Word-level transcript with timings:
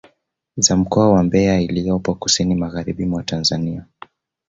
Za 0.57 0.75
mkoa 0.77 1.09
wa 1.09 1.23
Mbeya 1.23 1.61
iliyopo 1.61 2.13
kusini 2.15 2.55
magharibi 2.55 3.05
mwa 3.05 3.23
Tanzania 3.23 3.85